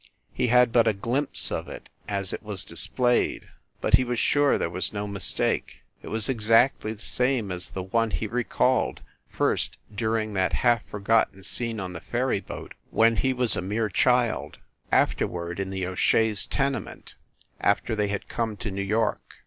[0.33, 3.49] He had but a glimpse of it, as it was displayed,
[3.81, 5.83] but he was sure there was no mistake.
[6.01, 11.43] It was exactly the same as the one he recalled first, during that half forgotten
[11.43, 14.57] scene on the ferry boat, when he was a mere child,
[14.91, 17.13] afterward in the O Shea s tenement,
[17.59, 19.21] after they had come to New York.